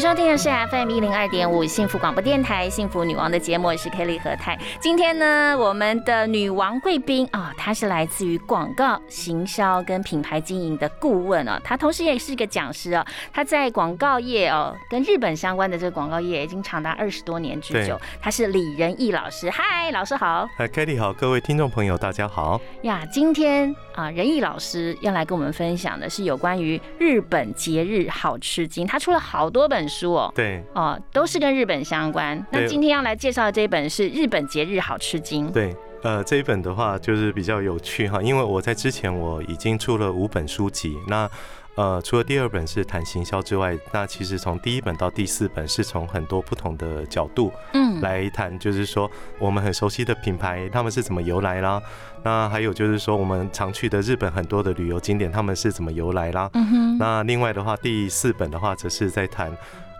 [0.00, 4.58] 您收听的是 FM 一零二点五幸福广播电台幸福女王的节目，我是 Kelly 何泰。
[4.80, 13.04] 今天呢，我们的女王贵宾啊，她是来自于广告行销跟品牌经营的顾问哦，她同时也是一个讲师哦。
[13.30, 18.00] 她在广告业哦，跟日本相关的这个广告业已经长达二十多年之久。
[18.22, 20.48] 她是李仁义老师，嗨，老师好。
[20.56, 22.58] 嗨，Kelly 好，各位听众朋友大家好。
[22.84, 29.89] 呀，今天啊，仁义老师要来跟我们分享的是有关于日本节日好吃惊，他出了好多本。
[29.90, 32.46] 本书哦，对哦，都是跟日本相关。
[32.52, 35.48] 那今天要来介绍的这一本是《日本节日好吃惊》。
[35.52, 35.74] 对，
[36.04, 41.28] 呃，这一本的话就是比较有趣哈，因为我在之前我已经出了五本书籍，那
[41.76, 51.80] 呃，除了第二本是谈行销之外，那其实从第一本到第四本是从很多不同的角度，嗯，来谈，就是说我们很熟悉的品牌，他们是怎么由来啦。
[52.22, 56.50] 那还有就是说，我们常去的日本很多的旅游景点，他们是怎么由来啦？
[56.52, 56.98] 嗯哼。
[56.98, 59.50] 那另外的话，第四本的话，则是在谈。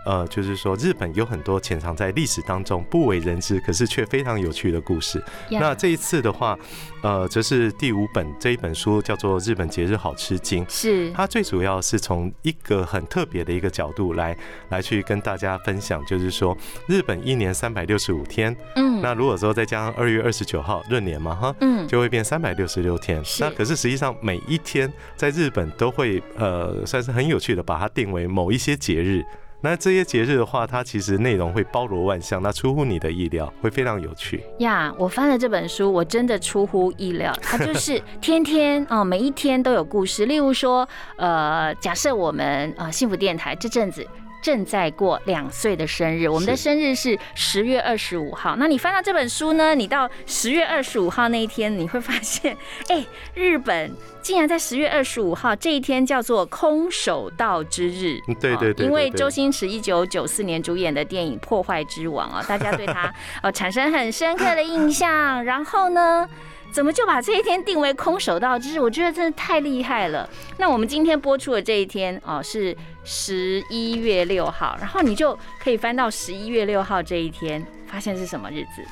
[0.05, 5.23] 呃，就是说，日本有很多潜藏在历史当中不为人知，可是却非常有趣的故事。
[5.49, 6.57] 那这一次的话，
[7.03, 11.11] 呃，则是第五本这一本书叫做《日本节日好吃惊》，是。
[11.11, 14.35] 它最主要是从一个很特别的一个角度来
[14.69, 23.21] 来去跟大家分享，就是说日本一年三百六十五天，嗯，那如果说再加上二月二十九号闰年嘛，哈，嗯，就会变三百六十六天。
[23.39, 29.23] 那可是实际上每一天在日本都会呃，算是很有趣的，把它定为某一些节日。
[29.63, 34.93] 那这些节日的话，它其实内容会包罗万象，那出乎你的意料，会非常有趣呀。
[34.97, 40.25] 我翻了这本书，我真的出乎意料， 它就是天天哦，每一天都有故事。
[40.25, 44.05] 例如说，呃，假设我们啊，幸福电台这阵子。
[44.41, 48.55] 正在过两岁的生日，我们的生日是十月二十五号。
[48.57, 49.75] 那你翻到这本书呢？
[49.75, 52.57] 你到十月二十五号那一天，你会发现，
[52.87, 58.19] 哎， 日本竟然在十月二十五号这一天叫做空手道之日。
[58.39, 58.85] 对对对。
[58.85, 63.13] 因为周星驰一九九四年主演的电影《破坏之王》啊，大家对他
[63.43, 65.43] 呃产生很深刻的印象。
[65.45, 66.27] 然后呢？
[66.71, 68.79] 怎么就把这一天定为空手道之日？
[68.79, 70.29] 我觉得真的太厉害了。
[70.57, 72.73] 那我们今天播出的这一天哦，是
[73.03, 78.85] 十一月六号，然后你就可以翻到十一月六号这一天，发现是什么日子？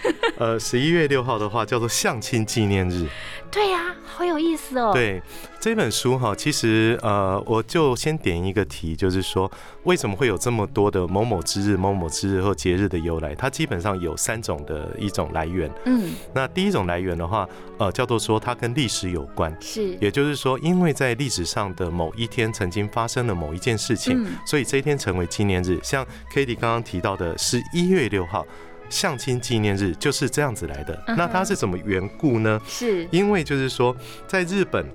[0.38, 3.06] 呃，十一月六号的话叫做相亲纪念日。
[3.50, 4.92] 对呀，好有意思哦。
[4.94, 5.22] 对
[5.60, 9.50] 这本书哈，其实呃，我就先点一个题，就是说
[9.84, 13.34] 为什么会有这么多的某某之日、某某之日或节日的由来？
[13.34, 15.70] 它基本上有三种的一种来源。
[15.84, 17.46] 嗯，那第一种来源的话，
[17.78, 19.54] 呃，叫做说它跟历史有关。
[19.60, 25.78] 是，也就是说，因为在历史上的某一天曾经发生了某一件事情，所以这一天成为纪念日。
[25.82, 28.46] 像 k a t i e 刚刚提到的十一月六号。
[28.92, 31.02] 相亲纪念日就是这样子来的。
[31.16, 32.60] 那它是怎么缘故呢？
[32.68, 33.96] 是因为就是说，
[34.28, 34.86] 在日本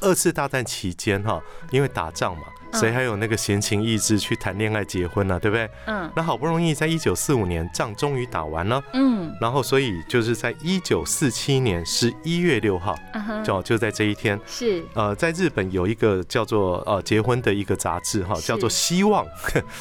[0.00, 2.44] 二次大战期间，哈，因为打仗嘛。
[2.74, 5.38] 谁还有那个闲情逸致去谈恋爱、结婚呢？
[5.40, 5.68] 对不对？
[5.86, 6.10] 嗯。
[6.16, 9.32] 那好不容易在一九四五年仗终于打完了，嗯。
[9.40, 12.94] 然后所以就是在一九四七年十一月六号，
[13.44, 19.24] 就就在这一天，是呃，在日本有一个叫做呃结婚的一个杂志哈，叫做《希望》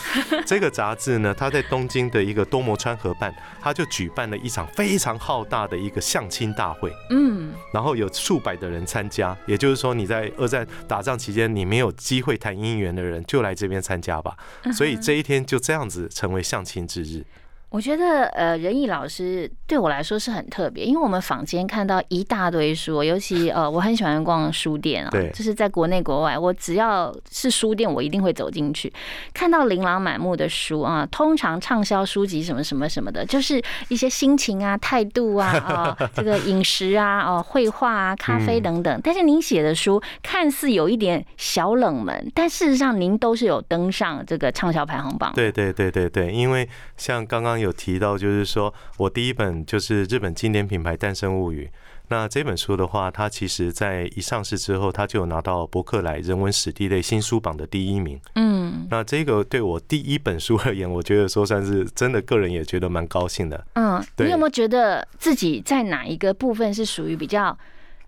[0.45, 7.51] 这个杂志呢，它在东京的一个多摩川河畔，它就举办了一场非常浩大的一个相亲大会，嗯。
[7.71, 12.93] 然后有数百的人参加，也就是说你在二战打仗期间你没有机会谈姻缘。
[12.93, 14.37] 的人就来这边参加吧，
[14.73, 17.25] 所以这一天就这样子成为相亲之日。
[17.73, 28.93] 我觉得呃，仁义老师对我来说是很特别，因为我们坊间看到一大堆书，尤其呃，我很喜欢逛书店啊，就是在国内国外，我只要是书店，我一定会走进去，
[29.33, 39.01] 看到琳琅满目的书啊，通常畅销书籍什么什么什么的，就是一些心情啊、态度啊、啊这个饮食啊、哦绘画啊、咖啡等等。
[39.03, 45.33] 但是您写的书看似有一点小冷门，但事实上您都是有登上这个畅销排行榜。
[45.33, 47.62] 对对对对对，因为像刚刚。
[47.63, 51.69] 有提到，就是说我第一本就是日本经典品牌诞生物语。
[52.09, 58.19] 那这本书的话，它其实在一上市之后，它就有拿到博客来人文史地类新书榜的第一名。
[58.35, 63.65] 嗯，那这个对我第一本书而言，我觉得说算是真的，个人也觉得蛮高兴的。
[63.73, 67.57] 嗯，你有没有觉得自己在哪一个部分是属于比较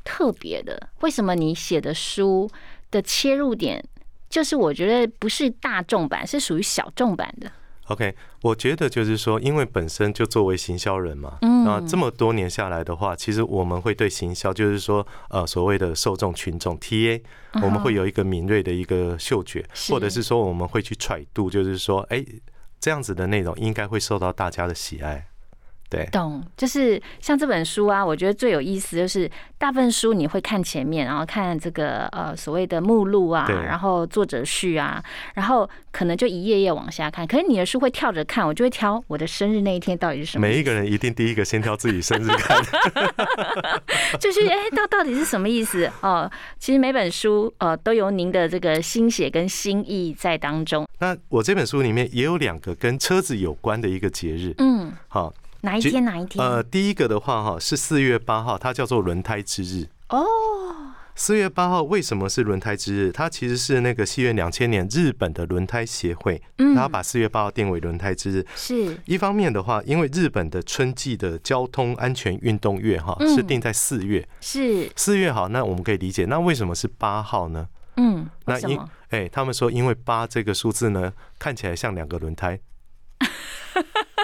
[0.04, 0.90] 特别的？
[1.00, 2.48] 为什么你写的书
[2.92, 3.84] 的切入点，
[4.30, 7.50] 就是我觉得不是大众版，是属于小众版的？
[7.88, 17.22] OK，我觉得就是说，因为本身就作为行销人嘛，嗯，那，这么多年下来的话，其实我们会对行销，就是说，呃，所谓的受众群众 TA，
[17.62, 22.26] 我们会有一个敏锐的一个嗅觉，或者是说，我们会去揣度，就是说，哎，
[22.80, 25.28] 这样子的内容应该会受到大家的喜爱。
[25.88, 35.02] 对，懂，就是像这本书啊，我觉得最有意思就是大部分书你会看前面，然后看这个呃所谓的目录啊，然后作者序啊，
[35.36, 37.26] 然后可能就一页页往下看。
[37.26, 40.48] 可是你的书会跳着看，我就会挑我的生日那一天到底是什么。
[40.48, 42.60] 每一个人一定第一个先挑自己生日看，
[44.20, 46.30] 就是哎，到到底是什么意思哦？
[46.60, 50.86] 其实每本书呃都有您的这个心血跟心意在当中。
[50.98, 55.32] 那我这本书里面也有两个跟车子有关的一个节日，嗯，好。
[55.65, 56.06] 哪一天？
[56.06, 56.45] 哪一天？
[56.45, 59.89] 呃，第一个的话哈是四月八号，它叫做轮胎之日。
[60.09, 60.23] 哦，
[61.15, 63.12] 四月八号为什么是轮胎之日？
[63.12, 68.45] 它其实是那个西元两千年日本的轮胎协会，嗯，它把四月八号定为轮胎之日。
[68.56, 77.67] 是一方面的话，因为日本的春季的交通安全运动月哈是定在四月，是四月好，那我们可以理解，那为什么是八号呢？
[77.97, 78.79] 嗯，那因
[79.09, 82.59] 哎，他们说因为八这个数字呢看起来像两个轮胎。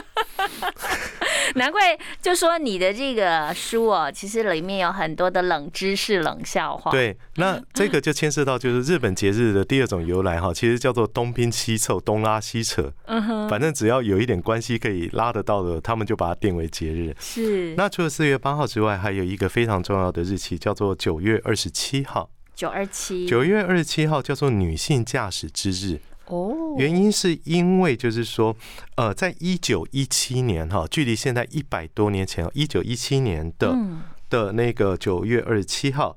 [1.56, 6.92] 难怪，就说你的这个书哦，其实里面有很多的冷知识、冷笑话。
[6.92, 12.92] 对，那这个就牵涉到就是日本节日的第二种由来哈，其实叫做东拼西凑、东拉西扯。
[13.06, 17.16] 嗯哼，反正只要有一点关系可以拉得到的，他们就把它定为节日。
[17.20, 17.74] 是。
[17.76, 22.30] 那除了四月八号之外，还有一个非常重要的日期，叫做九月二十七号。
[22.56, 23.28] 九二七。
[23.28, 26.00] 九月二十七号叫做女性驾驶之日。
[26.32, 28.56] 哦，原因是因为就是说，
[28.96, 33.78] 呃，在一九一七年哈，距离现在一百多年前，一九一七年的
[34.30, 36.16] 的那个九月二十七号，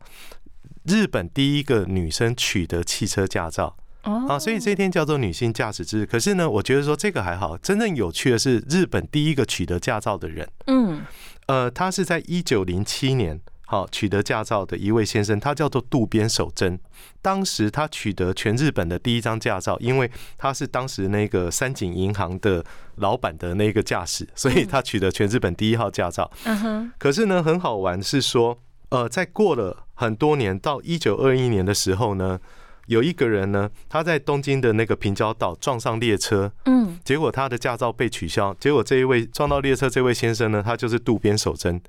[0.84, 6.06] 日本第一个女生取得汽车驾照啊，所以这天叫做女性驾驶之日。
[6.06, 11.02] 可是呢，我觉得说这个还好，真正有趣的是日本第一个取得驾照的人，嗯，
[11.46, 13.40] 呃，他是在一九零七年。
[13.66, 16.78] 好，取得驾照的一位先生，他叫做渡边守真。
[17.22, 22.62] 当时他取得全日本的第一张驾照，因为他是当时那个三井银行的
[22.96, 26.31] 老板的那个驾驶，所以他取得全日本第一号驾照。
[26.44, 26.93] 嗯哼。
[26.99, 28.58] 可是呢，很好玩是说，
[28.90, 32.38] 呃，在过了很多年，到一九二一年的时候呢，
[32.87, 38.55] 有一个人呢，他在东京的那个平交道撞上列车，嗯，结果他的驾照被取消。
[38.60, 41.81] 结果这一位撞到列车这位先生呢，他就是渡边守真。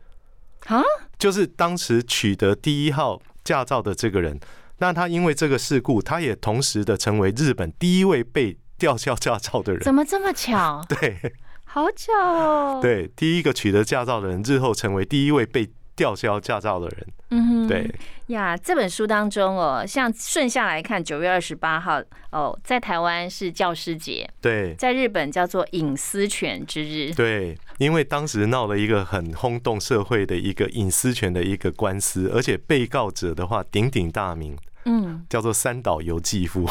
[0.65, 0.81] 啊，
[1.17, 4.39] 就是当时取得第一号驾照的这个人，
[4.79, 9.81] 那他因为这个事故，他也同时的成为日本第一位被吊销驾照的人。
[9.81, 10.83] 怎么这么巧？
[10.89, 11.33] 对，
[11.65, 12.79] 好巧哦。
[12.81, 15.69] 对，第一个取得驾照的人，日后成为第一位被。
[15.95, 17.89] 吊销驾照的人，嗯，对。
[18.27, 22.01] 呀，这本书当中哦，像顺下来看，九月二十八号
[22.31, 36.67] 哦，在台湾是教师节，对，在日本叫做隐私权之日，对，因为当时闹了一个很轰动社会的一个隐私权的一个官司，而且被告者的话鼎鼎大名，嗯，叫做三岛由纪夫。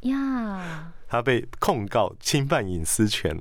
[0.00, 3.38] 呀， 他被控告侵犯隐私权。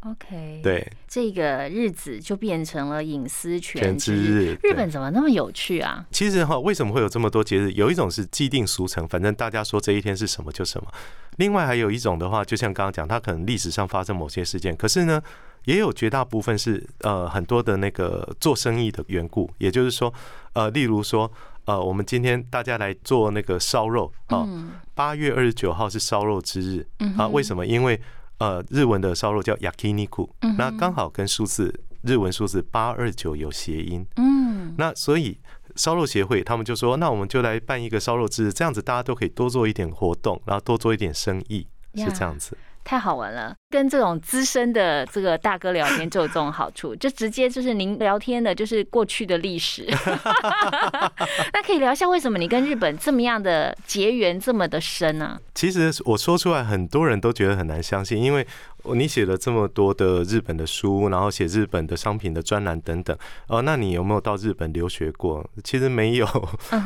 [0.00, 4.56] OK，对，这个日子就变成了隐私权之日。
[4.62, 6.06] 日本怎么那么有趣啊？
[6.12, 7.72] 其实哈，为什么会有这么多节日？
[7.72, 10.88] 有一种是既定俗成，反正大家说这一天是什么就什么。
[11.38, 15.20] 另外还有一种的话，就像刚刚讲，它可能历史上发生某些事件，可是呢，
[15.64, 19.50] 也有绝大部分是呃很多的那个做生意的缘故。
[19.58, 20.14] 也就是说，
[20.52, 21.28] 呃，例如说，
[21.64, 24.46] 呃，我们今天大家来做那个烧肉啊，
[24.94, 27.26] 八月二十九号是烧肉之日啊。
[27.26, 27.66] 为什么？
[27.66, 28.00] 因为
[28.38, 34.06] 呃，日文的烧肉叫 yakiniku，那刚好跟数字日文数字八二九有谐音。
[34.16, 35.38] 嗯，那所以
[35.74, 42.56] 烧肉协会他们就说，那我们就来办一个烧肉日，这样子大家都可以多做一点活动，然后多做一点生意，是这样子。
[42.88, 49.86] 太好玩了，跟这种资深的这个大哥聊天就有这种好处，就直接就是您聊天的就是过去的历史。
[51.52, 55.38] 那可以聊一下为什么你跟日本这么样的结缘这么的深呢？
[55.54, 58.46] 其实我说出来，很多人都觉得很难相信，因为。
[58.94, 63.16] 你写了这么多的日本的书，然后写日本的商品的专栏等等，
[63.48, 65.48] 哦，那你有没有到日本留学过？
[65.64, 66.26] 其实没有，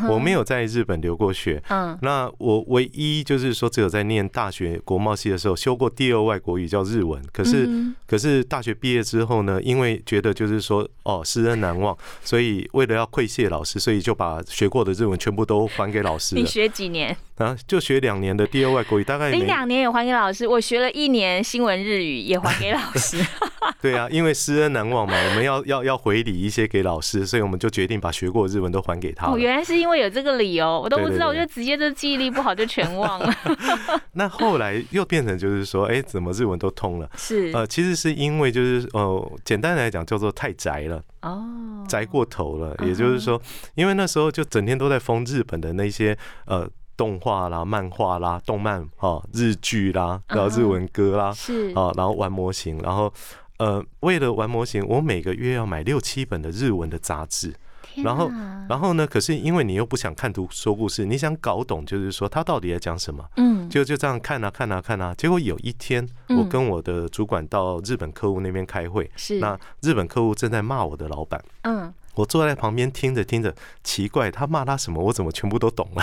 [0.09, 1.63] 我没有在日本留过学。
[1.69, 7.23] 嗯，那我唯一就是说，只有在念大学国贸系的时候修过第二外国语叫日文。
[7.33, 7.69] 可是，
[8.07, 16.35] 可是大学毕业之后呢，因为觉得就是说，哦，师恩难忘，所以为了要愧谢老师，所以就把学过的日文全部都还给老师。
[16.35, 17.17] 你学几年？
[17.37, 20.47] 啊，就学两年的第二外国语，大概你两年也还给老师。
[20.47, 23.19] 我学了一年新闻日语，也还给老师。
[23.81, 29.27] 对啊，因为师恩难忘嘛，我们要要要回礼一些给老师，所以我们就决定把学过的日文都还给他。
[29.27, 33.35] 哦，原来是因为有这个理由，我都不知道，我就直接就记忆力不好就全忘了。
[34.15, 37.11] 那后来又变成就是说，哎，怎么日文都通了。
[37.17, 42.77] 是呃，其实是因为就是呃，简单来讲叫做太宅了哦，宅过头了。
[42.87, 43.41] 也就是说，
[43.75, 53.13] 因为那时候就整天都在封日本的那些呃动画啦、漫画啦、动漫哈、日剧啦，然后日文歌啦，是啊，然后玩模型，然后
[53.59, 57.55] 呃，为了玩模型，我每个月要买六七本的日文的杂志。
[57.97, 58.31] 然后，
[58.71, 59.07] 然后呢？
[59.07, 63.23] 可是因为你又不想看图说故事，你想搞懂，就是说他到底在讲什么。
[63.37, 65.15] 嗯，就就这样看啊看啊看啊。
[65.15, 71.45] 结果有一天，我跟我的主管到日本客户那边开会，是那日本客户正在骂我的老板。
[71.65, 75.03] 嗯，我坐在旁边听着听着，奇怪，他骂他什么？
[75.03, 76.03] 我怎么全部都懂了？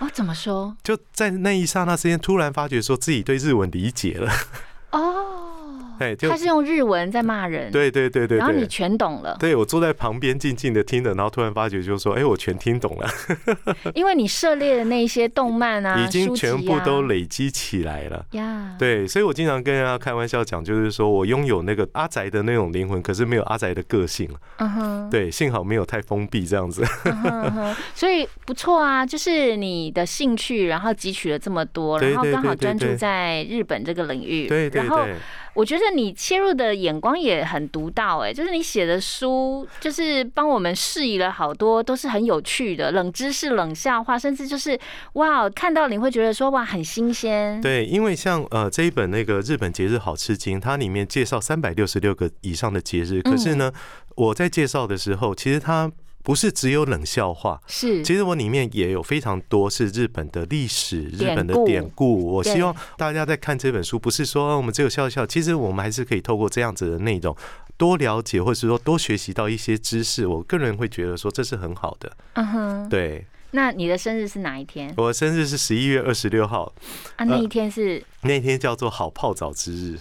[0.00, 0.76] 哦，怎么说？
[0.82, 4.30] 就在那一刹那之间，突然发觉说自己对日文理解了。
[4.90, 5.43] 哦。
[5.98, 9.36] 哎，他是用日文在骂人，对对对对，然后你全懂了。
[9.38, 13.08] 对我坐在旁边静静的听着，然后突然发觉就说：“哎，我全听懂了。
[13.94, 18.74] ”因为你涉猎的那些动漫啊， 已经全部都累积起来了呀。
[18.78, 24.28] 对，所以我经常跟人家开玩笑讲，就是说我拥有那个阿宅的那种灵魂，可是没有阿宅的个性。
[24.56, 26.84] 嗯哼，对，幸好没有太封闭这样子。
[27.94, 34.46] 所以不错啊，就是你的兴趣，然后汲取了这么多，然后刚好专注在日本这个领域。
[34.46, 35.14] 对对对。
[35.54, 44.78] 我觉得你切入的眼光也很独到，哎，就是你写的书，就是帮我们释疑了好多，都是很有趣的冷知识、冷笑话，甚至就是
[45.14, 47.60] 哇，看到你会觉得说哇，很新鲜。
[47.60, 53.72] 对，因为像呃这一本那个日本节日好吃惊，它里面介绍三百六十六个以上的节日，可是呢，
[54.16, 55.90] 我在介绍的时候，其实它。
[56.24, 62.26] 不是只有冷笑话，是，其实我里面也有非常多是日本的历史、日本的典故。
[62.32, 67.36] 我希望大家在看这本书，不是说我们只有笑笑，其实我们还是可以透过这样子的内容，
[67.76, 70.26] 多了解或者是说多学习到一些知识。
[70.26, 72.10] 我个人会觉得说这是很好的。
[72.32, 73.26] 嗯哼，对。
[73.50, 74.92] 那你的生日是哪一天？
[74.96, 76.72] 我生日是十一月二十六号。
[77.16, 79.98] 啊，那一天是那天叫做好泡澡之日。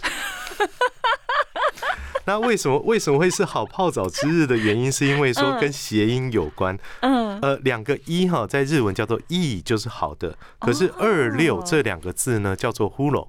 [2.26, 4.92] 那为什么为什么会是好泡澡之日的原因？
[4.92, 6.78] 是因为说跟谐音有关。
[7.02, 10.38] 嗯，呃，两个一哈在日文叫做一，就是好的。
[10.60, 13.28] 可是二六这两个字呢，叫做呼噜。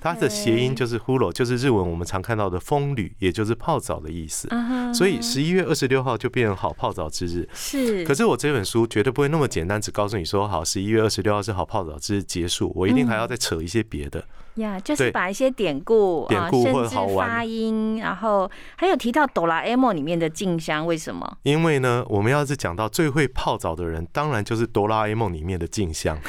[0.00, 4.48] 它的谐音就是呼噜，就是日文我们常看到的风吕，也就是泡澡的意思。
[4.94, 7.48] 所以十一月二十六号就变成好泡澡之日。
[7.52, 8.04] 是。
[8.04, 14.24] 可是我这本书绝对不会那么简单，只告诉你说好十一月二十六号是好泡澡之日结束，我一定还要再扯一些别的。
[14.60, 21.38] 呀，就是把一些典故、典故或者发音，然后还有提到哆啦 A 梦里面的静香，为什么？
[21.42, 26.18] 因为呢，我们要是讲到最会泡澡的人，当然就是哆啦 A 梦里面的静香。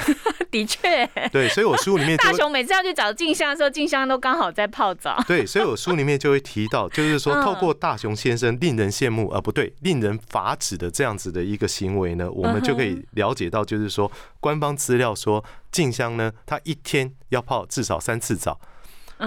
[0.52, 5.18] 的确，对，所以我书里面大雄每次要去找静香的时候，静香都刚好在泡澡。
[5.26, 14.12] 对，所以我书里面就会提到，就是说透过大雄先生令人羡慕，而不对，令人发指的这样子的一个行为呢，我们就可以了解到，就是说
[14.42, 15.42] 官方资料说。
[15.72, 18.60] 静香呢，她一天要泡至少三次澡，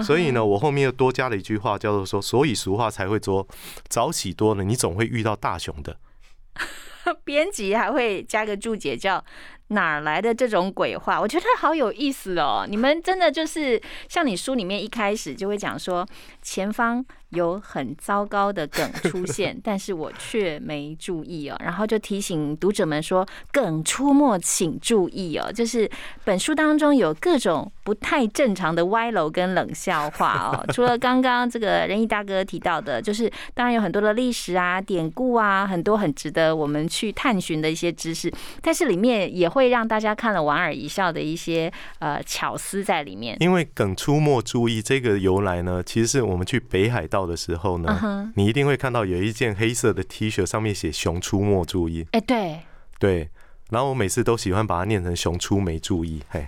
[0.03, 3.47] 所以呢，我后面又多加了一句话，叫做说，所以俗话才会说，
[3.87, 5.97] 早起多了，你总会遇到大熊的。
[7.25, 9.21] 编辑还会加个注解，叫
[9.69, 11.19] 哪来的这种鬼话？
[11.19, 12.65] 我觉得好有意思哦！
[12.69, 16.07] 你们真的就是像你书里面一开始就会讲说，
[16.41, 17.03] 前方。
[17.29, 21.57] 有很糟糕的梗出现，但是我却没注意哦。
[21.61, 25.51] 然后就提醒读者们说，梗出没请注意哦。
[25.51, 25.89] 就是
[26.23, 30.65] 本书当中有各种不太正常的歪楼跟冷笑话哦。
[30.71, 38.31] 除了刚刚这个仁义大哥提到的，就是当然有很多的历史啊、典故啊，很多很值得我们去探寻的一些知识。
[38.61, 43.35] 但是里面也会让大家看了莞尔一笑的一些呃巧思在里面。
[43.39, 47.15] 因为梗出没注意这个由来呢，其实是我们去北海道。
[47.25, 52.05] 的时候呢，你一定会看到有一件黑色的 T 恤，上面写“熊出没注意”。
[52.11, 52.59] 哎，对
[52.99, 53.29] 对，
[53.69, 56.21] 然后我每次都喜欢把它念成“熊出没注意”。
[56.29, 56.47] 嘿，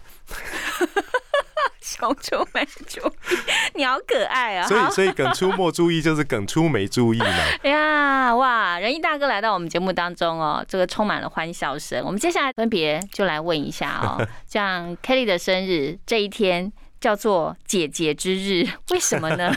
[1.87, 3.37] 熊出没注意，
[3.75, 4.67] 你好可爱啊！
[4.67, 7.25] 所以，所以梗出没注意就是梗出没注意嘛。
[7.63, 8.77] 哎 呀，哇！
[8.77, 12.03] 仁义大哥来到我们节目当中哦，这个充满了欢笑声。
[12.03, 16.73] 我们接下来分别就来问一下哦，像 Kelly 的生日这一天。
[16.99, 19.53] 叫做姐姐之日， 为什么呢？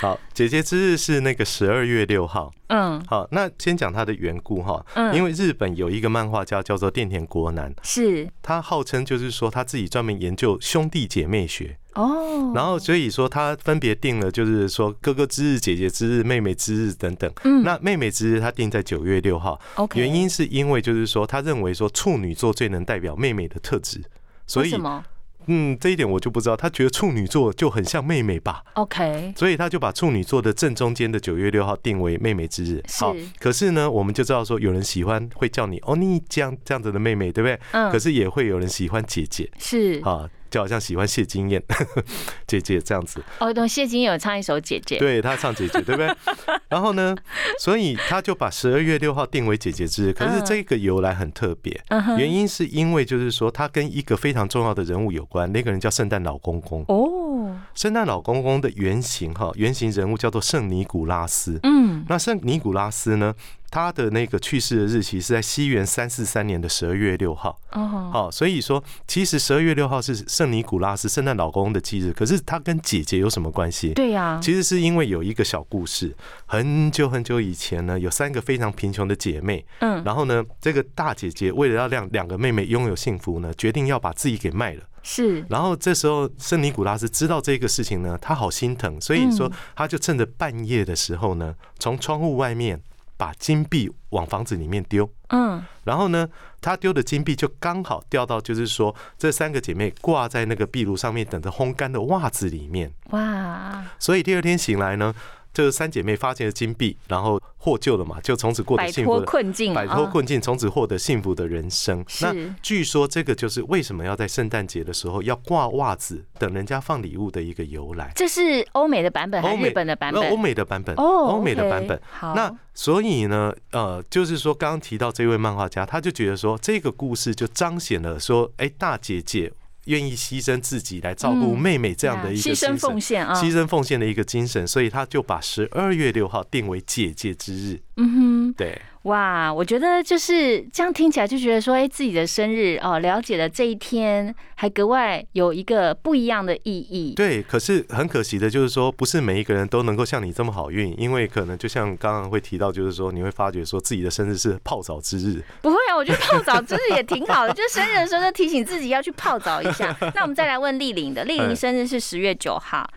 [0.00, 2.52] 好，姐姐之日是那个十二月六号。
[2.68, 4.84] 嗯，好，那先讲它的缘故哈。
[4.94, 12.52] 嗯，因为日本有一个漫画家叫做电田国男，是他号称就是说他自己专门研究兄弟姐妹学哦。
[12.54, 17.30] 然后所以说他分别定了就是说哥哥之日、姐姐之日、妹妹之日等等。
[17.44, 19.60] 嗯，那妹妹之日他定在九月六号。
[19.76, 24.02] OK，原因是因为就是说他认为说处女座最能代表妹妹的特质，
[24.46, 25.04] 所以什么？
[25.46, 26.56] 嗯，这一点我就不知道。
[26.56, 32.82] 他觉得处女座就很像妹妹吧？OK，所以他就把处女座的正中间的九月六号定为妹妹之日。
[32.98, 37.58] 好，可是呢，我们就知道说，有人喜欢会叫你哦，你这样这样子的妹妹，对不对？
[37.72, 37.90] 嗯。
[37.90, 39.50] 可是也会有人喜欢姐姐。
[39.58, 40.28] 是啊。
[40.54, 41.60] 就好像喜欢谢金燕
[42.46, 43.20] 姐姐这样子。
[43.40, 46.08] 哦，对，谢金燕有唱一首《姐姐》，对她唱《姐姐》，对不对？
[46.70, 47.12] 然后呢，
[47.58, 50.12] 所以他就把十二月六号定为姐姐之日。
[50.12, 51.82] 可是这个由来很特别，
[52.16, 56.84] 原因是因为就是说，他跟一个非常重要的人物有关，那个人叫圣诞老公公。
[56.86, 57.33] 哦，
[57.74, 61.58] 圣诞老公公的原型哈，原型人物叫做圣尼古拉斯。
[61.62, 63.34] 嗯，那圣尼古拉斯呢？
[63.70, 67.58] 他的那个去世的日期是在西元三四三年的十二月六号。
[67.72, 72.12] 哦，好，所以说其实十二月六号是圣尼古拉斯圣诞老公公的忌日。
[72.12, 73.92] 可是他跟姐姐有什么关系？
[73.92, 76.14] 对呀，其实是因为有一个小故事。
[76.46, 79.66] 很久很久以前呢，有三个非常贫穷的姐妹。
[79.80, 84.84] 嗯，然后呢，这个大姐姐为了要让两个妹妹拥有幸福呢，决定要把自己给卖了。
[85.04, 85.46] 是。
[85.48, 92.82] 然后这时候圣尼古拉斯知道这个事情呢，他好心疼，所以说他就趁着半夜的时候呢，从窗户外面。
[93.16, 96.28] 把金币往房子里面丢，嗯，然后呢，
[96.60, 103.84] 他丢的金币就刚好掉到，就是说这三个姐妹挂在那个壁炉上面等着烘干的袜子里面，哇！
[104.00, 105.14] 所以第二天醒来呢。
[105.54, 112.04] 这三姐妹发现了金币，然后获救了嘛，就从此过得幸福的困境，摆脱困境，从此获得幸福的人生。
[112.20, 118.12] 那据说这个就是为什么要在圣诞节的时候要挂袜子等人家放礼物的一个由来。
[118.16, 120.28] 这是欧美的版本还是日本的版本？
[120.28, 121.98] 欧美的版本哦，欧美的版本。
[122.10, 129.52] 好，那所以呢，呃，就是说刚刚提到这位漫画家，他就觉得说这个故事就彰显了说，哎，大姐姐。
[129.86, 137.80] 愿意牺牲自己来照顾妹妹这样的一个牺牲奉献啊，牺牲奉献的一个精神，所以他就把十二月六号定为姐姐之日。
[137.96, 138.80] 嗯哼，对。
[139.04, 147.12] 哇，我觉得就是这样听起来就觉得说，哎，自己的生日哦，了解了这一天，还格外有一个不一样的意义。
[147.14, 155.44] 对，可是很可惜的就是说，不是每一个人都能够像你这么好运，因为可能就像刚刚会提到，就是说你会发觉说自己的生日是泡澡之日。
[155.60, 159.94] 不会啊，我觉得泡澡之日也挺好的，就生日的时候就提醒自己要去泡澡一下。
[160.14, 162.88] 那我们再来问丽玲的，丽玲生日是十月九号。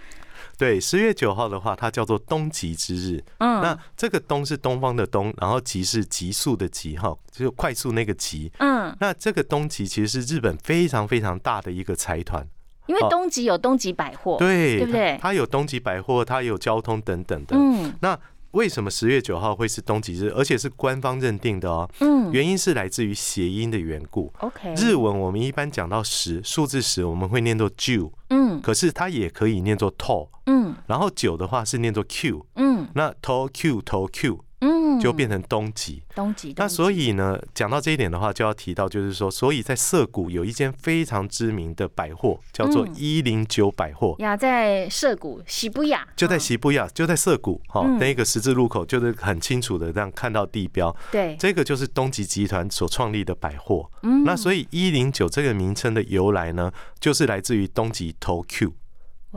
[0.57, 3.23] 对，十月九号的话，它叫做东极之日。
[3.37, 8.51] 嗯，那这个东是东方的东，然后极是极速的极，哈，就是快速那个极。
[8.57, 12.43] 嗯，那这个东极其实是日本非常非常大的一个财团，
[12.87, 15.17] 因为东极有东极百货，对，对不对？
[15.21, 17.55] 它有东极百货，它有交通等等的。
[17.55, 18.19] 嗯，那
[18.57, 21.87] 为什么十月九号会是冬季日，而且是官方认定的哦？
[21.99, 24.33] 嗯，原因是来自于谐音的缘故。
[24.39, 28.11] OK，日文我们一般讲到十数字十，我们会念作 Ju。
[28.29, 36.53] 嗯，可是它也可以念作 to，嗯，然后九的话是念作 q，嗯，那 to q to q，嗯，就变成东极，东极。
[36.57, 44.15] 那所以呢，讲到这一点的话，就要提到就是说，所以在涩谷有一间非常知名的百货，叫做一零九百货。
[44.19, 58.07] 呀，在涩谷西布亚，就在西布亚，就在涩谷，哈，那个十字路口就是很清楚的这样看到地标，对，这个就是东极集团所创立的百货，嗯，那所以一零九这个名称的由来呢，就是来自于东极。
[58.19, 58.73] 投 Q，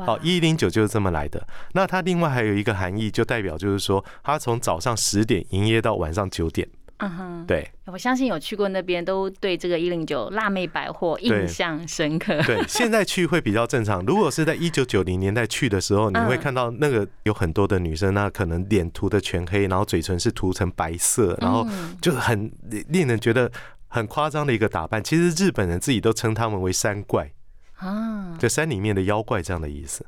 [0.07, 1.47] 好，一零九就是这么来的。
[1.73, 6.69] 那它另外还有一个含义，就代表就是说，它从早上十点营业到晚上九点。
[7.03, 12.43] 嗯哼，对，我相信有去过那边，都对这个一零九辣妹百货印象深刻。
[12.43, 14.05] 对，现在去会比较正常。
[14.05, 21.67] 如果是在一九九零年代去的时候，你会看到那个有很多的女生，那可能脸涂的全黑，然后嘴唇是涂成白色，然后
[22.03, 22.53] 就很
[22.89, 23.51] 令人觉得
[23.89, 25.03] 很夸张的一个打扮。
[25.03, 27.33] 其实日本人自己都称他们为山怪。
[27.81, 30.07] 啊，就山里面的妖怪这样的意思。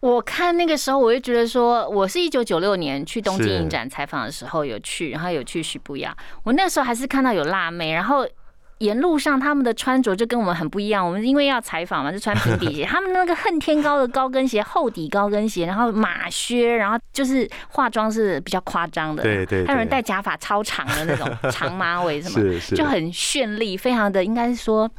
[0.00, 6.16] 我看那个时候，我就觉得说，我是一九九六年去东京影展采访的时候有去，然后有去许不雅。
[6.44, 8.26] 我那时候还是看到有辣妹，然后。
[8.78, 11.04] 沿路上他们的穿着就跟我们很不一样。
[11.04, 12.84] 我们因为要采访嘛，就穿平底鞋。
[12.88, 19.22] 他们那个恨天高的高跟鞋，厚底高跟鞋，然后马靴，然后就是化妆是比较夸张的。
[19.22, 19.66] 对对。
[19.66, 24.90] 还有人戴假发超长的那种长马尾什么， 就很绚丽，非常的应该是说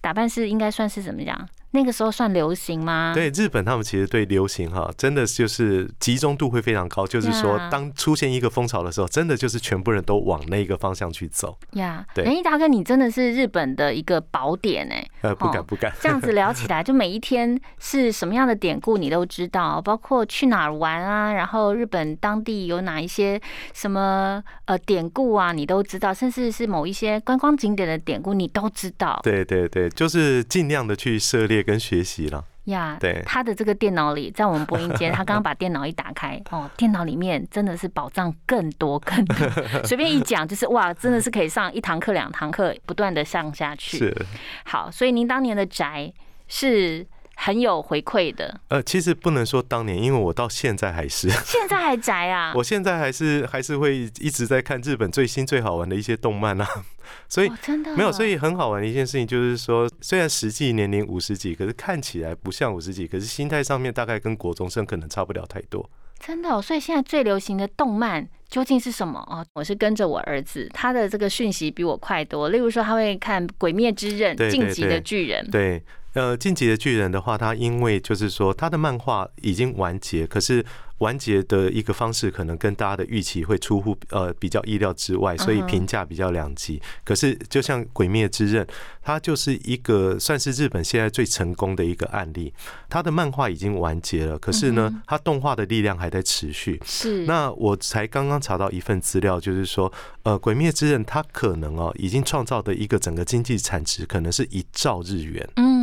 [0.00, 1.48] 打扮是应该算是怎么讲？
[1.72, 3.12] 那个时候算流行吗？
[3.14, 7.06] 对，日本他们其实对流行哈，真的就是集中度会非常高。
[7.06, 11.58] 就是说，当出现一个风潮的时候，真的就是全部人都往那个方向去走。
[11.72, 15.06] 呀，对，仁义大哥，你真的是日本的一个宝典哎。
[15.20, 15.92] 呃，不敢不敢。
[16.00, 23.40] 这样子聊起来，就每一天是什么样的典故你都知道，包括去哪儿玩啊，然后日本当地有哪一些
[23.72, 29.20] 什么呃典故啊，你都知道，甚至是某一些观光景点的典故，你都知道。
[29.22, 31.58] 对对对，就是尽量的去涉猎。
[31.68, 39.36] 跟学习了呀，对，他的这个电脑里，在我们播音间， 他刚刚把电脑一打开，哦，电脑里面真的是宝藏更多更多，
[39.84, 43.98] 随便一讲就是哇，真的是可以上一堂课两堂课，不断的上下去。
[43.98, 44.26] 是，
[44.64, 46.12] 好，所以您当年的宅
[46.46, 47.06] 是。
[47.40, 48.60] 很有回馈的。
[48.66, 52.52] 呃，其实不能说当年，因为我到现在还是，现在还宅啊。
[52.56, 56.66] 我现在还是还是会一直在看日本最新最好玩的一些动漫啊。
[57.28, 65.88] 所以真的没有，所以很好玩的一件事情就是说，虽然实际年龄五十几，可是看起来不像五十几，可是心态上面大概跟国中生可能差不了太多。
[66.18, 69.46] 真的，所以现在最流行的动漫究竟是什么哦？
[69.54, 72.48] 我是跟着我儿子，他的这个讯息比我快多。
[72.48, 75.46] 例如说，他会看《鬼灭之刃》《进击的巨人》。
[75.50, 75.80] 对，
[76.14, 80.64] 呃，《进级的巨人》的话，他因为就是说他的漫画已经完结，可是。
[80.98, 86.82] 完结的一个方式可能跟大家的预期会出乎呃比较意料之外，所以评价比较两极。
[87.04, 88.66] 可是就像《鬼灭之刃》，
[89.00, 92.52] 它就是一个算是日本现在最成功的一个案例。
[92.88, 96.80] 它的漫画已经完结了，可是呢，它动画的力量还在持续。
[96.84, 97.24] 是。
[97.26, 99.92] 那我才刚刚查到一份资料，就是说，
[100.24, 105.48] 呃，《鬼灭之刃》它可能哦，已经创造的一个整个经济产值可能是一兆日元。
[105.54, 105.77] 嗯。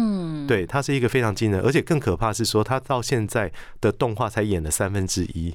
[0.46, 5.06] 对，他是一个非常惊人，而且更可怕是说，他到现在的动画才演了三分。
[5.06, 5.54] 之一，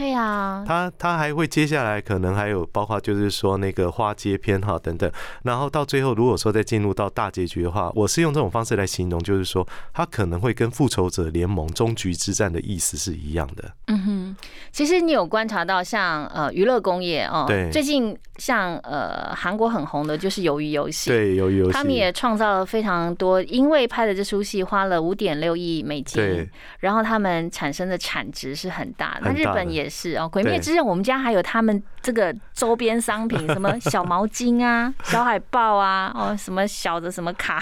[0.00, 13.70] 对呀，他他还会接下来可能还有包括就是说那个花街篇哈等等，然后到最后如果说再进入到大结局的话，我是用这种方式来形容，就是说他可能会跟复仇者联盟终局之战的意思是一样的。
[13.88, 14.36] 嗯哼，
[14.72, 18.16] 其实你有观察到像呃娱乐工业哦，对，最近。
[18.40, 29.30] 像呃韩国很红的就是鱿鱼游戏，对鱿鱼游戏，他们也创造了非常多，因为拍的这出戏花了五点六亿美金，然后他们产生的产值是很大的。
[29.30, 37.60] 那日本也是哦，《鬼灭之刃》我们家还有他们这个周边商品，什么 小毛巾啊、小海报啊，哦，什么小的什么卡，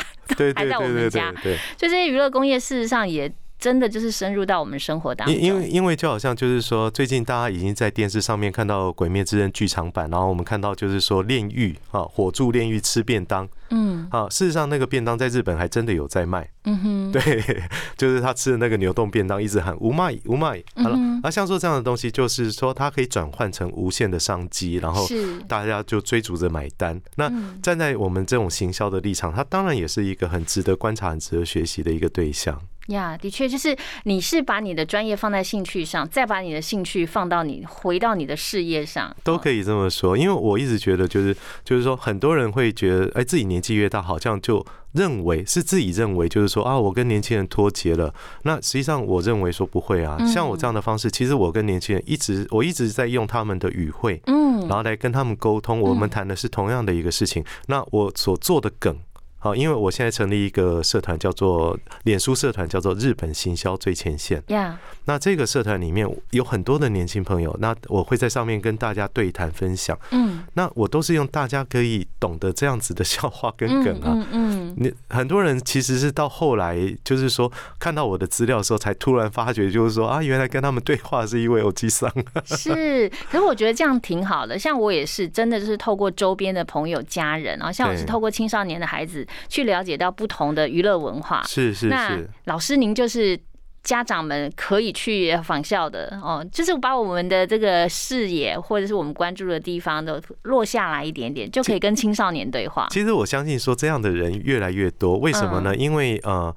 [0.55, 1.33] 还在我们家。
[1.43, 3.33] 对，就这些娱乐工业，事实上也。
[3.59, 17.21] 真的就是深入到我们生活当中，因因为因为就好像就是说，最近大家已经在电视上面看到《鬼灭之刃》剧场版，然后我们看到就是说炼狱啊，火柱炼狱吃便当，嗯，啊，事实上那个便当在日本还真的有在卖，嗯哼，对，
[17.99, 25.05] 就是他吃的那个牛洞便当，一直喊无卖无卖，好了，那像说这样的东西，就是说它可以转换成无限的商机，然后
[25.49, 27.01] 大家就追逐着买单。
[27.17, 27.29] 那
[27.61, 32.57] 站在我们这种行销的立场，它当然也是一个很值得观察、很值得学习的一个对象。
[32.89, 40.17] 呀，的确，就是你是把你的专业放在兴趣上，再把你的兴趣放到你回到你的事业上，都可以这么说。
[40.17, 48.15] 因为我一直觉得，就是就是说，很多人会觉得，哎，自己年纪越大，好像就认为是自己认为，就是说啊，我跟年轻人脱节了。
[48.45, 50.17] 那实际上，我认为说不会啊。
[50.27, 55.79] 像我这样的方式，其实我跟年轻人一直，我一直在用他们的语汇，嗯，然后来跟他们沟通。
[55.79, 57.45] 我们谈的是同样的一个事情。
[57.67, 58.97] 那我所做的梗。
[59.41, 64.43] 好，因为我现在成立一个社团，叫做脸书社团，叫做日本行销最前线。
[64.49, 69.97] 呀，那这个社团里面有很多的年轻朋友，那我会在上面跟大家对谈分享。
[70.11, 74.11] 嗯，那我都是用大家可以懂得这样子的 笑话跟梗啊。
[74.13, 82.13] 嗯嗯，你很多人其实是到后来，就是说看到我的资料的时候，才突然发觉，就是说啊，原来跟他们对话是一位欧基桑。
[82.45, 84.59] 是，可是我觉得这样挺好的。
[84.59, 89.25] 像我也是，真的就是透过周边的朋友、家人，然后像我是透过青少年的孩子。
[89.49, 92.31] 去了解到不同的娱乐文化，是是是。
[92.45, 93.39] 老师，您就是
[93.83, 102.87] 家长们可以去仿效的哦，就是把我们的这个视野或者是我们关注的地方都落下来一点点，就可以跟青少年对话。
[102.91, 105.75] 其实我相信说这样的人越来越多，为什么呢？
[105.75, 106.55] 因为呃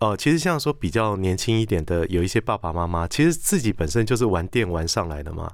[0.00, 5.50] 呃，其实像说比较年轻一点的，有一些爸爸妈妈，其实自己本身就是玩电玩上来的嘛。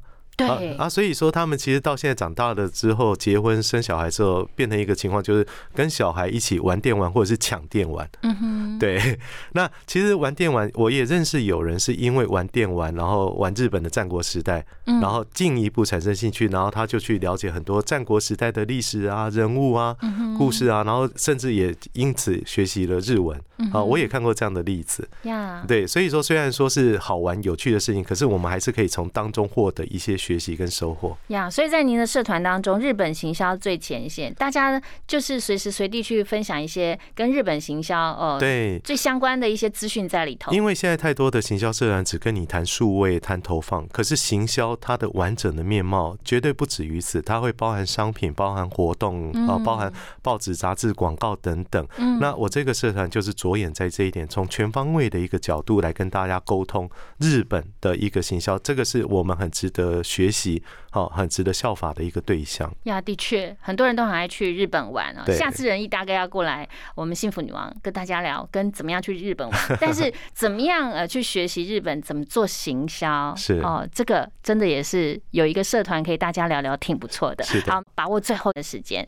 [0.46, 8.08] 对啊，所以说他们其实到现在长大了之后，结婚生小孩之后，变成一个情况，就是跟小孩一起玩电玩或者是抢电玩。
[8.22, 9.18] 嗯哼，对。
[9.52, 19.96] 那其实玩电玩，我也认识有人是因为玩电玩，然后玩日本的战国时代，然后进一步产生兴趣，然后他就去了解很多战国时代的历史啊、人物啊、
[20.38, 23.40] 故事啊，然后甚至也因此学习了日文。
[23.72, 25.06] 啊，我也看过这样的例子。
[25.24, 31.16] 呀，对，所以说虽然说是好玩有趣的事情，可是我们还是可以从当中获得一些学习跟收获。
[31.28, 40.52] 呀，所以在您的社团当中，日本行销最前线，大家就是随时随地去分享一些跟日本行销哦，对，最相关的一些资讯在里头。
[40.52, 51.86] 因为现在太多的行销社团只跟你谈数位、谈投放，可是行销它的完整的面貌绝对不止于此，它会包含商品、包含活动啊、包含报纸、杂志、广告等等。
[51.96, 62.68] 嗯，那我这个社团就是着眼在这一点，从全方位的一个角度来跟大家沟通日本的一个行销，这个是我们很值得学习、好很值得效法的一个对象。
[62.84, 65.24] 呀，的确，很多人都很爱去日本玩啊。
[65.26, 69.60] 下次仁义大概要过来，我们幸福女王跟大家聊，跟怎么样去日本玩。
[69.80, 73.32] 但是怎么样呃去学习日本怎么做行销？
[73.36, 77.44] 是哦，这个真的也是有一个社团可以大家聊聊，挺不错的。
[77.44, 79.06] 是好，把握最后的时间，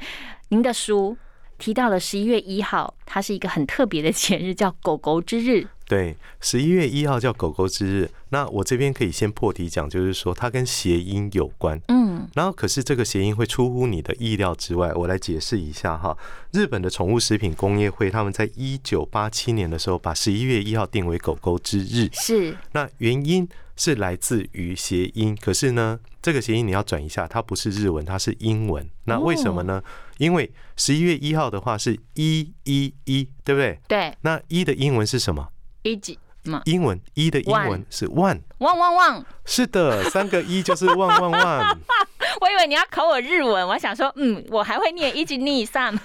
[0.51, 1.17] 您的书。
[1.63, 5.65] 提到了十一月一号，它是一个很特别的 节日，叫狗狗之日。
[5.87, 8.11] 对，十一月一号叫狗狗之日。
[8.31, 11.81] 那我这边可以先破题讲，就是说它跟谐音有关。
[11.87, 14.93] 嗯，然后可是这个谐音会出乎你的意料之外。
[14.95, 16.17] 我来解释一下哈，
[16.51, 22.09] 日本的宠物食品工业会他们在一九八七年的时候把十一月一号定为狗狗之日。
[22.13, 28.89] 是，那原因是来自于谐音，可是呢，这个谐音你要转一下，它不是日文，它是英文。
[29.05, 29.83] 那为什么呢？
[30.19, 33.81] 因为十一月一号的话是一一一，对不对？
[33.89, 34.15] 对。
[34.21, 35.49] 那一的英文是什么？
[35.83, 35.97] 一
[36.43, 41.79] 几英文一的英文是 one，旺旺旺，是的，三个一就是旺旺旺。
[42.41, 45.97] 我以为你要考我日文，我想说，嗯，我还会念一级逆上，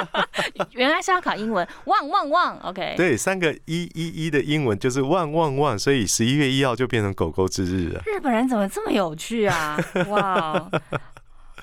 [0.72, 2.94] 原来是要考英文，旺旺旺，OK。
[2.96, 8.00] 对，三个一一一的英文就是旺旺旺，所以十一月一号就变成狗狗之日了。
[8.06, 9.78] 日本人怎么这么有趣啊？
[10.08, 10.70] 哇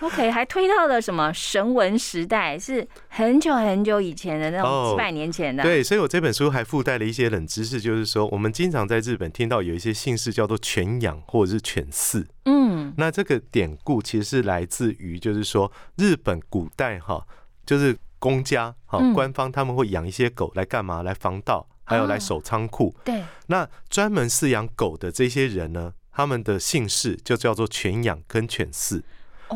[0.02, 5.64] ！OK，还推到了什么神文时代，是很久很久以前的那种几百年前的。
[5.64, 12.26] 对，所以我这本书还附带了一些冷知识，就是说我们经常在日本听到有一些姓氏叫做犬养或者是犬饲。
[12.46, 17.26] 嗯，那这个典故其实是来自于，就是说日本古代哈，
[17.66, 21.04] 就是公家哈官方他们会养一些狗来干嘛？
[21.04, 22.96] 来防盗，还有来守仓库。
[23.06, 29.04] 对，那专门饲养狗的这些人呢，他们的姓氏就叫做犬养跟犬饲。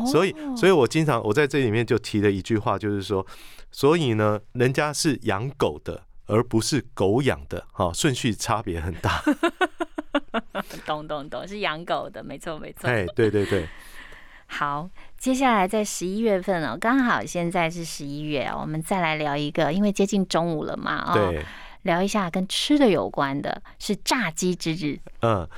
[0.04, 3.24] 所以，所以我经常我在这里面就提了一句话，就是说，
[3.70, 9.22] 所以呢，人家是养狗的，而不是狗养的，哈，顺序差别很大。
[10.84, 12.88] 懂懂懂，是养狗的，没错没错。
[12.88, 13.66] 哎，对对对。
[14.48, 21.34] 好，接下来在十一月份哦，刚好现在是十一月，我们再来聊一个，因为接近中午了嘛，哦，
[21.82, 24.98] 聊一下跟吃的有关的，是炸鸡之日。
[25.22, 25.48] 嗯。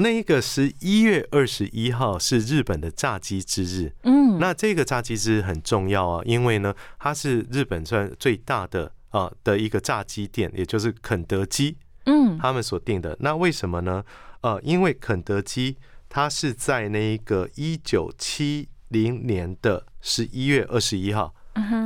[0.00, 13.16] 那一个十一月二十一号是日本的炸鸡之日，嗯，那这个炸鸡之日很重要啊，因为呢，它是日本算最大的啊的一个炸鸡店，也就是肯德基，嗯，他们所定的。
[13.20, 14.04] 那为什么呢？
[14.42, 15.76] 呃，因为肯德基
[16.08, 21.34] 它是在那一个一九七零年的十一月二十一号，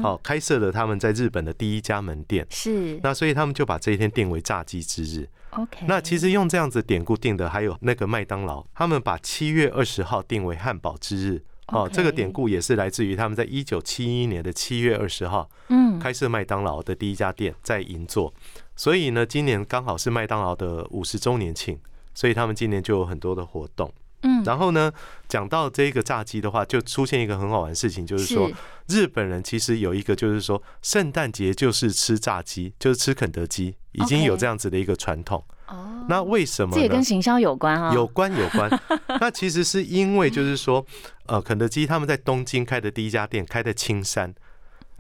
[0.03, 5.29] 好开设了他们在日本的第一家门店，是，那所以他们就把这一天定为炸鸡之日。
[5.51, 11.45] OK，那其实用这样子典故定的还有那个麦当劳，他们把七月二十号定为汉堡之日。
[11.67, 18.35] 哦，这个典故也是来自于他们在一九七一年的七月二十号，嗯，开设麦当劳的第一家店在银座。
[18.75, 21.79] 所以呢，今年刚好是麦当劳的五十周年庆，
[22.13, 23.93] 所以他们今年就有很多的活动。
[24.23, 24.93] 嗯，然后呢，
[25.29, 28.51] 讲到这个炸鸡的话，就出现一个很好玩的事情，就是说
[28.89, 35.43] 日本人其实有一个，就是说圣诞节就是吃炸鸡，就是吃肯德基，已经有这样子的一个传统。
[35.69, 36.75] 哦，那为什么？
[36.75, 37.95] 这也跟行销有关啊？
[37.95, 38.69] 有关有关。
[39.21, 40.85] 那其实是因为就是说，
[41.27, 44.35] 呃，肯德基他们在东京开的第一家店开在青山。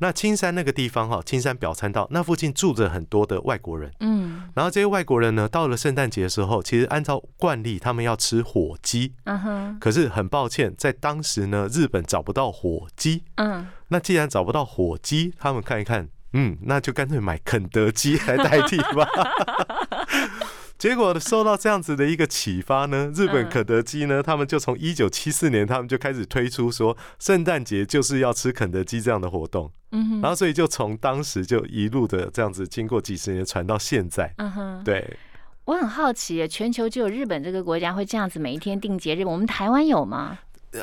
[0.02, 19.06] 那青山那个地方哈，青山表参道那附近住着很多的外国人，嗯，然后这些外国人呢，到了圣诞节的时候，其实按照惯例，他们要吃火鸡，嗯哼，可是很抱歉，在当时呢，日本找不到火鸡，嗯，那既然找不到火鸡，他们看一看，嗯，那就干脆买肯德基来代替吧。
[20.78, 29.70] 结果受到这样子的一个启发呢，日本肯德基呢，他们就从一九七四年，他们就开始推出说，圣诞节就是要吃肯德基这样的活动。
[29.92, 34.32] 嗯哼，然后所以就从当时就一路的这样子，经过几十年传到现在。
[34.38, 35.16] 嗯哼，对。
[35.66, 40.38] 我很好奇，全球只有日本这个国家会这样子每一天定节日，我们台湾有吗？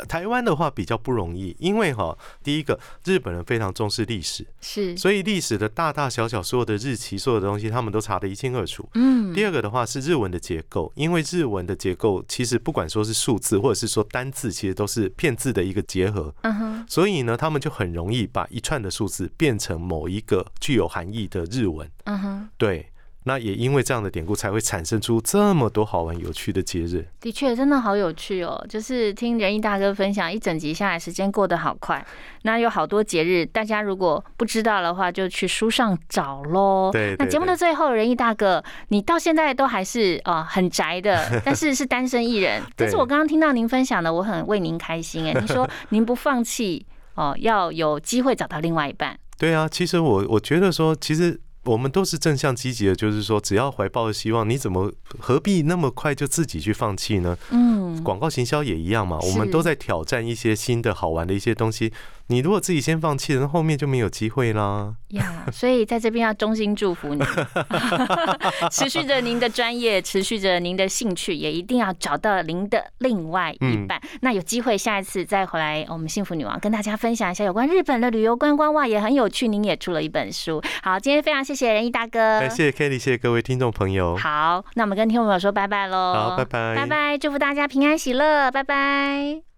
[0.08, 8.88] 台湾的话比较不容易，因为哈，第一个日本人非常重视历史，是，所以历史的大大小小所有的日期，所有的东西他们都查得一清二楚。
[8.96, 16.34] 嗯，第二个的话是日文的结构，因为日文的结构其实不管说是数字或者是说单字，其实都是片字的一个结合。
[16.42, 21.90] 嗯哼，所以呢，他们就很容易把一串的数字变成某一个具有含义的日文。
[22.04, 22.92] 嗯哼，对。
[23.28, 27.06] 那也因为这样的典故，才会产生出这么多好玩有趣的节日。
[27.20, 28.66] 的确，真的好有趣哦！
[28.70, 32.04] 就是听仁义大哥分享一整集下来，时间过得好快。
[32.44, 36.90] 那有好多节日，大家如果不知道的话，就去书上找喽。
[36.94, 37.16] 对。
[37.20, 42.64] 那节目的最后，仁义大哥，你到现在都还是啊很宅的， 但是是单身一人。
[42.78, 45.34] 但是我刚刚听到您分享的，我很为您开心哎。
[45.42, 46.86] 你说您不放弃
[47.16, 49.20] 哦，要有机会找到另外一半。
[49.38, 51.38] 对啊，其实我我觉得说，其实。
[51.68, 57.38] 我们都是正向积极的，就是说，只要怀抱着希望，你怎么何必那么快就自己去放弃呢？
[57.52, 61.92] 嗯，广告行销也一样嘛，我们都在挑战一些新的好玩的一些东西。
[62.30, 64.94] 你如果自己先放弃了，那后面就没有机会啦。
[65.10, 67.24] 呀，所以在这边要衷心祝福你，
[68.70, 74.02] 持续着您的专业，持续着您的兴趣，也一定要找到您的另外一半。
[74.22, 79.48] 那有机会下一次再回来，我们幸福女王跟大家分享一下有关日本的旅游观光哇，也很有趣。
[79.48, 80.62] 您也出了一本书。
[80.84, 84.18] 好，今天非常谢谢仁义大哥，谢谢 Kelly，谢谢各位听众朋友。
[84.18, 86.14] 好，那我们跟听众朋友说拜拜喽。
[86.14, 89.57] 好，拜拜，拜拜，祝福大家平安喜乐，拜拜。